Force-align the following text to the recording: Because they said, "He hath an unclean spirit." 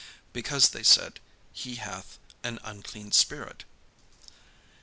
Because 0.33 0.69
they 0.69 0.81
said, 0.81 1.19
"He 1.53 1.75
hath 1.75 2.17
an 2.43 2.57
unclean 2.63 3.11
spirit." 3.11 3.65